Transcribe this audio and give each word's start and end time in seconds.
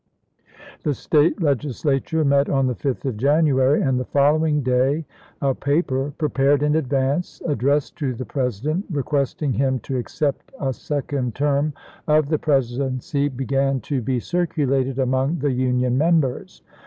The 0.81 0.95
State 0.95 1.43
Legislature 1.43 2.25
met 2.25 2.49
on 2.49 2.65
the 2.65 2.73
5th 2.73 3.05
of 3.05 3.17
January, 3.17 3.83
and 3.83 3.93
lse*. 3.93 3.97
the 3.99 4.05
following 4.05 4.63
day 4.63 5.05
a 5.39 5.53
paper, 5.53 6.11
prepared 6.17 6.63
in 6.63 6.75
advance, 6.75 7.39
addressed 7.45 7.97
to 7.97 8.15
the 8.15 8.25
President, 8.25 8.83
requesting 8.89 9.53
him 9.53 9.77
to 9.81 9.97
ac 9.97 10.05
cept 10.09 10.51
a 10.59 10.73
second 10.73 11.35
term 11.35 11.73
of 12.07 12.29
the 12.29 12.39
Presidency, 12.39 13.29
began 13.29 13.79
to 13.81 14.01
be 14.01 14.19
circulated 14.19 14.97
among 14.97 15.37
the 15.37 15.51
Union 15.51 15.99
members. 15.99 16.63